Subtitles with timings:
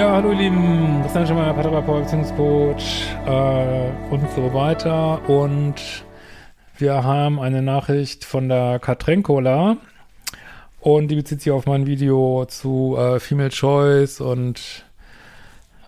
[0.00, 5.20] Ja, hallo ihr Lieben, Christian Schemmer, Paartherapeut, Beziehungscoach äh, und so weiter.
[5.28, 5.74] Und
[6.78, 9.76] wir haben eine Nachricht von der Katrenkola
[10.80, 14.86] und die bezieht sich auf mein Video zu äh, Female Choice und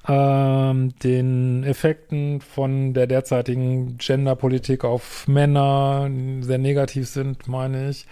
[0.07, 8.07] ähm, den Effekten von der derzeitigen Genderpolitik auf Männer, die sehr negativ sind, meine ich.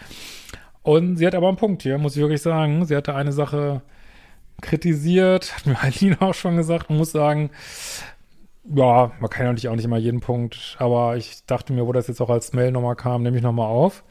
[0.82, 2.86] Und sie hat aber einen Punkt hier, muss ich wirklich sagen.
[2.86, 3.82] Sie hatte eine Sache
[4.60, 7.50] kritisiert, hat mir Eileen auch schon gesagt, man muss sagen,
[8.64, 11.92] ja, man kann ja natürlich auch nicht immer jeden Punkt, aber ich dachte mir, wo
[11.92, 14.04] das jetzt auch als Mail nochmal kam, nehme ich nochmal auf.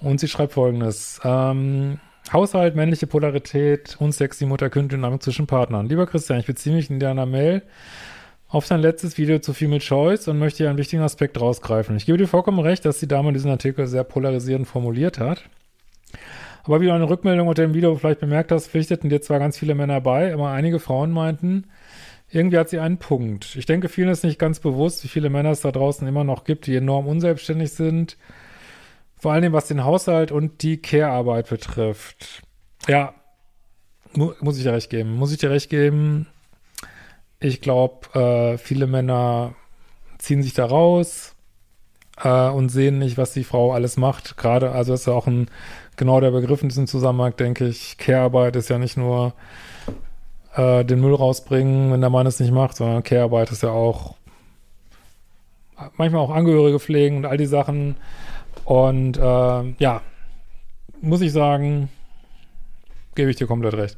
[0.00, 2.00] Und sie schreibt folgendes, ähm,
[2.32, 5.88] Haushalt, männliche Polarität, unsexy Mutter-Kind-Dynamik zwischen Partnern.
[5.88, 7.62] Lieber Christian, ich beziehe mich in deiner Mail
[8.48, 11.96] auf dein letztes Video zu Female Choice und möchte hier einen wichtigen Aspekt rausgreifen.
[11.96, 15.44] Ich gebe dir vollkommen recht, dass die Dame diesen Artikel sehr polarisierend formuliert hat.
[16.66, 19.56] Aber wie du eine Rückmeldung unter dem Video vielleicht bemerkt hast, pflichteten dir zwar ganz
[19.56, 21.68] viele Männer bei, aber einige Frauen meinten,
[22.28, 23.54] irgendwie hat sie einen Punkt.
[23.54, 26.42] Ich denke, vielen ist nicht ganz bewusst, wie viele Männer es da draußen immer noch
[26.42, 28.16] gibt, die enorm unselbstständig sind.
[29.16, 32.42] Vor allem was den Haushalt und die Care-Arbeit betrifft.
[32.88, 33.14] Ja,
[34.12, 35.14] mu muss ich dir recht geben.
[35.14, 36.26] Muss ich dir recht geben.
[37.38, 39.54] Ich glaube, äh, viele Männer
[40.18, 41.35] ziehen sich da raus
[42.22, 44.36] äh, und sehen nicht, was die Frau alles macht.
[44.36, 45.48] Gerade, also das ist ja auch ein
[45.96, 47.98] genau der Begriff in diesem Zusammenhang, denke ich.
[47.98, 49.32] Care-Arbeit ist ja nicht nur
[50.54, 54.14] äh, den Müll rausbringen, wenn der Mann es nicht macht, sondern Care-Arbeit ist ja auch
[55.96, 57.96] manchmal auch Angehörige pflegen und all die Sachen.
[58.64, 60.00] Und äh, ja,
[61.00, 61.88] muss ich sagen,
[63.14, 63.96] gebe ich dir komplett recht.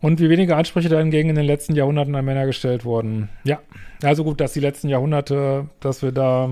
[0.00, 3.28] Und wie wenige Ansprüche dahingegen in den letzten Jahrhunderten an Männer gestellt wurden.
[3.42, 3.60] Ja,
[4.02, 6.50] also gut, dass die letzten Jahrhunderte, dass wir da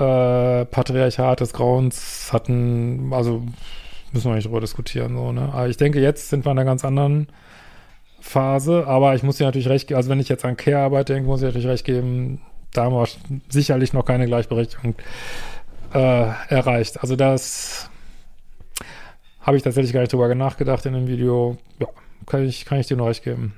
[0.00, 3.42] äh, Patriarchat des Grauens hatten, also
[4.12, 5.50] müssen wir nicht drüber diskutieren, so, ne?
[5.52, 7.28] Aber ich denke, jetzt sind wir in einer ganz anderen
[8.20, 11.28] Phase, aber ich muss dir natürlich recht geben, also wenn ich jetzt an Care-Arbeit denke,
[11.28, 12.40] muss ich natürlich recht geben,
[12.72, 13.06] da haben wir
[13.48, 14.94] sicherlich noch keine Gleichberechtigung
[15.94, 17.00] äh, erreicht.
[17.00, 17.90] Also das
[19.40, 21.56] habe ich tatsächlich gar nicht drüber nachgedacht in dem Video.
[21.78, 21.88] Ja,
[22.26, 23.54] kann ich, kann ich dir nur recht geben.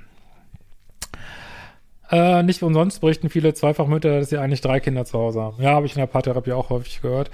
[2.12, 5.62] Äh, nicht umsonst berichten viele Zweifachmütter, dass sie eigentlich drei Kinder zu Hause haben.
[5.62, 7.31] Ja, habe ich in der Paartherapie auch häufig gehört.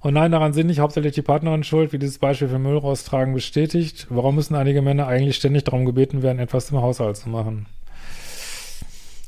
[0.00, 3.32] Und nein, daran sind nicht hauptsächlich die Partnerin schuld, wie dieses Beispiel für Müll raustragen
[3.32, 4.06] bestätigt.
[4.10, 7.66] Warum müssen einige Männer eigentlich ständig darum gebeten werden, etwas im Haushalt zu machen?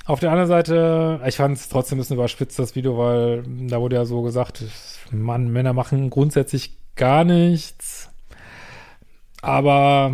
[0.04, 3.80] Auf der anderen Seite, ich fand es trotzdem ein bisschen überspitzt, das Video, weil da
[3.80, 4.64] wurde ja so gesagt,
[5.10, 8.10] Mann, Männer machen grundsätzlich gar nichts.
[9.40, 10.12] Aber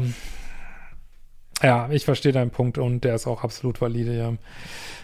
[1.62, 4.32] ja, ich verstehe deinen Punkt und der ist auch absolut valide, ja.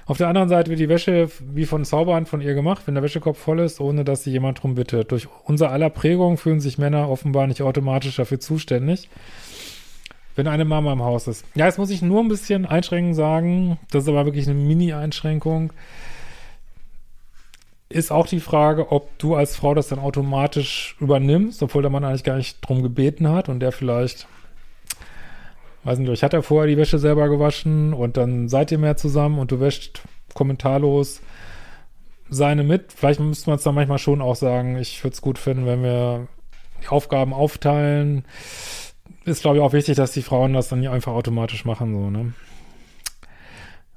[0.05, 3.03] Auf der anderen Seite wird die Wäsche wie von Zauberhand von ihr gemacht, wenn der
[3.03, 5.13] Wäschekorb voll ist, ohne dass sie jemand drum bittet.
[5.13, 9.09] Durch unser aller Prägung fühlen sich Männer offenbar nicht automatisch dafür zuständig,
[10.35, 11.45] wenn eine Mama im Haus ist.
[11.55, 15.73] Ja, jetzt muss ich nur ein bisschen einschränkend sagen, das ist aber wirklich eine Mini-Einschränkung.
[17.89, 22.05] Ist auch die Frage, ob du als Frau das dann automatisch übernimmst, obwohl der Mann
[22.05, 24.27] eigentlich gar nicht drum gebeten hat und der vielleicht
[25.85, 29.39] weiß nicht, ich hatte vorher die Wäsche selber gewaschen und dann seid ihr mehr zusammen
[29.39, 30.03] und du wäscht
[30.35, 31.21] kommentarlos
[32.29, 32.93] seine mit.
[32.93, 35.83] Vielleicht müsste man es dann manchmal schon auch sagen, ich würde es gut finden, wenn
[35.83, 36.29] wir
[36.83, 38.25] die Aufgaben aufteilen.
[39.25, 42.11] Ist, glaube ich, auch wichtig, dass die Frauen das dann nicht einfach automatisch machen, so,
[42.11, 42.33] ne?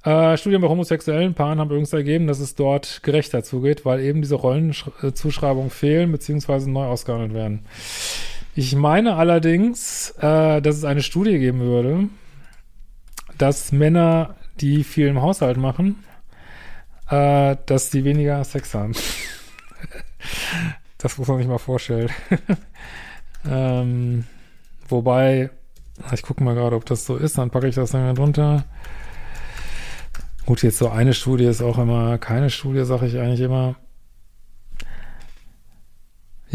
[0.04, 4.22] Äh, Studien bei homosexuellen Paaren haben übrigens ergeben, dass es dort gerechter zugeht, weil eben
[4.22, 7.66] diese Rollenzuschreibungen fehlen, beziehungsweise neu ausgehandelt werden.
[8.58, 12.08] Ich meine allerdings, äh, dass es eine Studie geben würde,
[13.38, 16.06] dass Männer, die viel im Haushalt machen,
[17.10, 18.94] äh, dass die weniger Sex haben.
[20.98, 22.10] das muss man sich mal vorstellen.
[23.46, 24.24] ähm,
[24.88, 25.50] wobei,
[26.14, 28.64] ich gucke mal gerade, ob das so ist, dann packe ich das dann drunter.
[30.46, 33.76] Gut, jetzt so eine Studie ist auch immer keine Studie, sage ich eigentlich immer.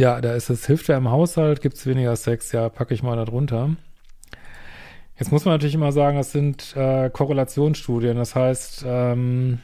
[0.00, 3.02] Ja, da ist es, hilft ja im Haushalt, gibt es weniger Sex, ja, packe ich
[3.02, 3.76] mal da drunter.
[5.18, 8.16] Jetzt muss man natürlich immer sagen, das sind äh, Korrelationsstudien.
[8.16, 9.58] Das heißt, ähm,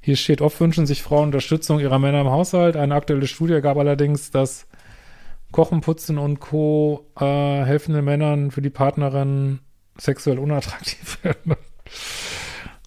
[0.00, 2.74] hier steht, oft wünschen sich Frauen Unterstützung ihrer Männer im Haushalt.
[2.76, 4.66] Eine aktuelle Studie gab allerdings, dass
[5.52, 7.06] Kochen, Putzen und Co.
[7.20, 9.60] Äh, helfende Männern für die Partnerin
[9.96, 11.54] sexuell unattraktiv werden.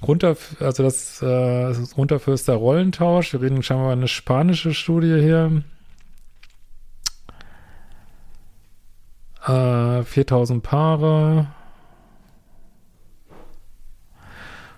[0.03, 3.33] Runter, also das, äh, das runterfürster Rollentausch.
[3.33, 5.63] Wir reden scheinbar über eine spanische Studie hier.
[9.45, 11.47] Äh, 4000 Paare.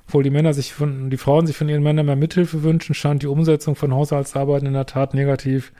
[0.07, 3.23] Obwohl die Männer sich von, die Frauen sich von ihren Männern mehr Mithilfe wünschen, scheint
[3.23, 5.71] die Umsetzung von Haushaltsarbeiten in der Tat negativ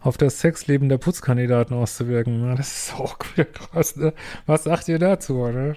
[0.00, 2.56] auf das Sexleben der Putzkandidaten auszuwirken.
[2.56, 4.14] Das ist auch krass, ne?
[4.46, 5.76] Was sagt ihr dazu, ne?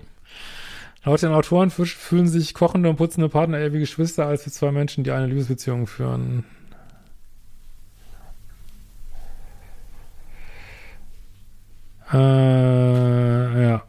[1.06, 4.72] Laut den Autoren fühlen sich kochende und putzende Partner eher wie Geschwister als wie zwei
[4.72, 6.46] Menschen, die eine Liebesbeziehung führen.
[12.14, 13.84] Äh, ja.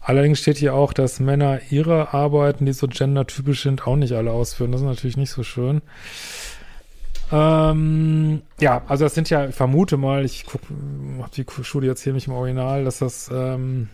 [0.00, 4.32] Allerdings steht hier auch, dass Männer ihre Arbeiten, die so gendertypisch sind, auch nicht alle
[4.32, 4.72] ausführen.
[4.72, 5.82] Das ist natürlich nicht so schön.
[7.32, 12.12] Ähm, ja, also das sind ja, ich vermute mal, ich habe die Studie jetzt hier
[12.12, 13.88] nicht im Original, dass das ähm,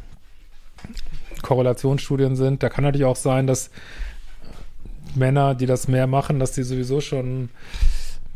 [1.43, 2.65] Korrelationsstudien sind.
[2.65, 3.71] Da kann natürlich auch sein, dass
[5.15, 7.51] Männer, die das mehr machen, dass die sowieso schon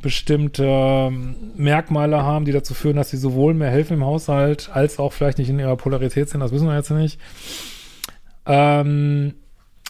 [0.01, 4.99] bestimmte ähm, Merkmale haben, die dazu führen, dass sie sowohl mehr helfen im Haushalt, als
[4.99, 6.41] auch vielleicht nicht in ihrer Polarität sind.
[6.41, 7.21] Das wissen wir jetzt nicht.
[8.47, 9.35] Ähm,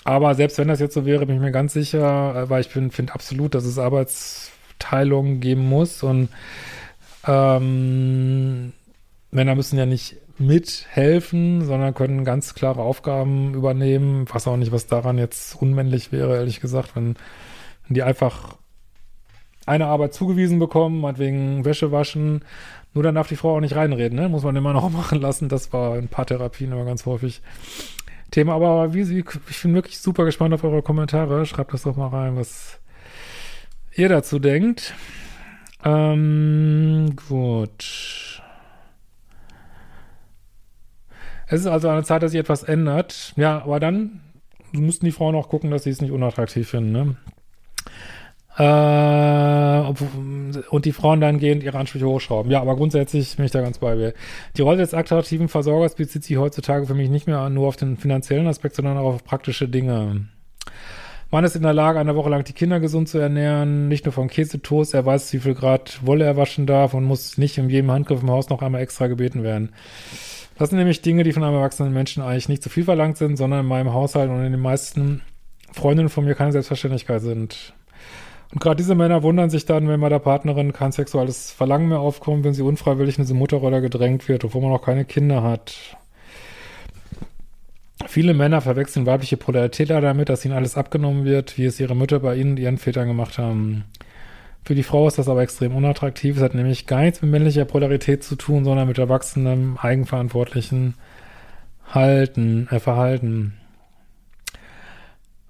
[0.04, 2.68] aber selbst wenn das jetzt so wäre, bin ich mir ganz sicher, äh, weil ich
[2.68, 3.78] finde absolut, dass es
[4.82, 6.28] Arbeitsteilungen geben muss und
[7.26, 8.72] ähm,
[9.30, 14.24] Männer müssen ja nicht mithelfen, sondern können ganz klare Aufgaben übernehmen.
[14.26, 17.16] Ich weiß auch nicht, was daran jetzt unmännlich wäre, ehrlich gesagt, wenn,
[17.86, 18.56] wenn die einfach
[19.64, 22.44] eine Arbeit zugewiesen bekommen, meinetwegen Wäsche waschen.
[22.94, 24.28] Nur dann darf die Frau auch nicht reinreden, ne?
[24.28, 25.48] Muss man immer noch machen lassen.
[25.48, 27.40] Das war in Paartherapien immer ganz häufig
[28.32, 28.54] Thema.
[28.54, 31.46] Aber wie ich bin wirklich super gespannt auf eure Kommentare.
[31.46, 32.81] Schreibt das doch mal rein, was
[33.94, 34.94] ihr dazu denkt.
[35.84, 38.42] Ähm, gut.
[41.46, 43.34] Es ist also eine Zeit, dass sich etwas ändert.
[43.36, 44.20] Ja, aber dann
[44.72, 47.16] müssten die Frauen auch gucken, dass sie es nicht unattraktiv finden, ne?
[48.58, 49.82] Äh,
[50.68, 52.50] und die Frauen dann gehend ihre Ansprüche hochschrauben.
[52.50, 54.12] Ja, aber grundsätzlich bin ich da ganz bei mir.
[54.56, 57.96] Die Rolle des attraktiven Versorgers bezieht sich heutzutage für mich nicht mehr nur auf den
[57.96, 60.28] finanziellen Aspekt, sondern auch auf praktische Dinge.
[61.32, 64.12] Man ist in der Lage, eine Woche lang die Kinder gesund zu ernähren, nicht nur
[64.12, 67.70] vom Käsetoast, er weiß, wie viel Grad Wolle er waschen darf und muss nicht in
[67.70, 69.72] jedem Handgriff im Haus noch einmal extra gebeten werden.
[70.58, 73.36] Das sind nämlich Dinge, die von einem erwachsenen Menschen eigentlich nicht zu viel verlangt sind,
[73.36, 75.22] sondern in meinem Haushalt und in den meisten
[75.72, 77.72] Freundinnen von mir keine Selbstverständlichkeit sind.
[78.52, 82.00] Und gerade diese Männer wundern sich dann, wenn bei der Partnerin kein sexuelles Verlangen mehr
[82.00, 85.96] aufkommt, wenn sie unfreiwillig in diese Mutterrolle gedrängt wird, obwohl man noch keine Kinder hat.
[88.08, 92.20] Viele Männer verwechseln weibliche Polarität damit, dass ihnen alles abgenommen wird, wie es ihre Mütter
[92.20, 93.84] bei ihnen und ihren Vätern gemacht haben.
[94.64, 96.36] Für die Frau ist das aber extrem unattraktiv.
[96.36, 100.94] Es hat nämlich gar nichts mit männlicher Polarität zu tun, sondern mit erwachsenem, eigenverantwortlichen
[101.88, 103.54] Halten, äh, Verhalten.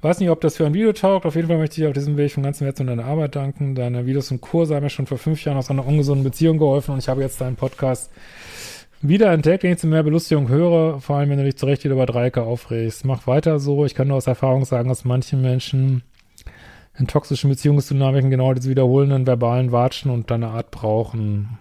[0.00, 1.26] Weiß nicht, ob das für ein Video taugt.
[1.26, 3.74] Auf jeden Fall möchte ich auf diesem Weg von ganzem Herzen deine Arbeit danken.
[3.74, 6.92] Deine Videos und Kurse haben mir schon vor fünf Jahren aus einer ungesunden Beziehung geholfen
[6.92, 8.10] und ich habe jetzt deinen Podcast
[9.02, 11.84] wieder entdeckt, den ich zu mehr Belustigung höre, vor allem wenn du dich zu Recht
[11.84, 13.04] wieder über Dreiecke aufregst.
[13.04, 13.84] Mach weiter so.
[13.84, 16.02] Ich kann nur aus Erfahrung sagen, dass manche Menschen
[16.98, 21.58] in toxischen Beziehungsdynamiken genau diese wiederholenden verbalen Watschen und deine Art brauchen.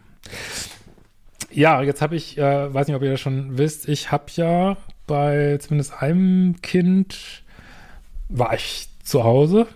[1.51, 4.77] Ja, jetzt habe ich, äh, weiß nicht, ob ihr das schon wisst, ich habe ja
[5.07, 7.43] bei zumindest einem Kind
[8.29, 9.67] war ich zu Hause.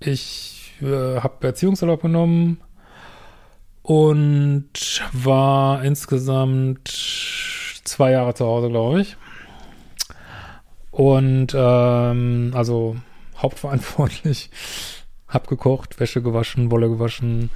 [0.00, 2.60] Ich äh, habe Erziehungsurlaub genommen
[3.90, 6.86] und war insgesamt
[7.82, 9.16] zwei Jahre zu Hause, glaube ich.
[10.92, 12.94] Und ähm, also
[13.36, 14.50] hauptverantwortlich.
[15.26, 17.50] Hab gekocht, Wäsche gewaschen, Wolle gewaschen.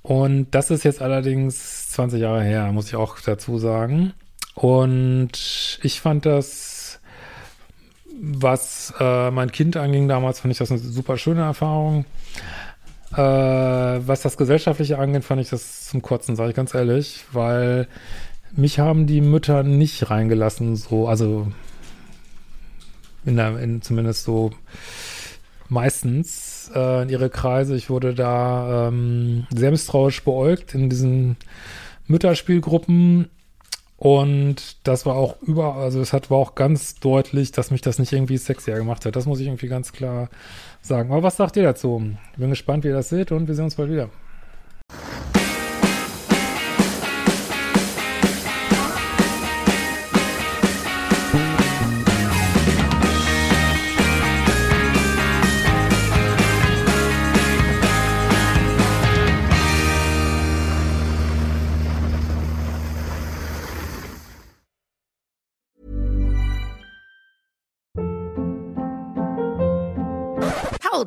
[0.00, 4.14] Und das ist jetzt allerdings 20 Jahre her, muss ich auch dazu sagen.
[4.54, 7.00] Und ich fand das
[8.20, 12.04] was äh, mein Kind anging damals, fand ich das eine super schöne Erfahrung.
[13.12, 17.88] Äh, was das Gesellschaftliche angeht, fand ich das zum Kurzen, sage ich ganz ehrlich, weil
[18.52, 21.48] mich haben die Mütter nicht reingelassen, so, also
[23.24, 24.50] in der, in, zumindest so
[25.68, 27.76] meistens äh, in ihre Kreise.
[27.76, 31.36] Ich wurde da ähm, sehr misstrauisch beäugt in diesen
[32.06, 33.28] Mütterspielgruppen
[33.98, 37.98] und das war auch über, also es hat war auch ganz deutlich, dass mich das
[37.98, 39.16] nicht irgendwie sexier gemacht hat.
[39.16, 40.30] Das muss ich irgendwie ganz klar
[40.80, 41.10] sagen.
[41.10, 42.12] Aber was sagt ihr dazu?
[42.32, 44.08] Ich bin gespannt, wie ihr das seht und wir sehen uns bald wieder.